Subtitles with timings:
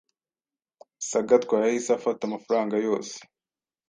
[1.09, 3.15] Sagatwa yahise afata amafaranga yose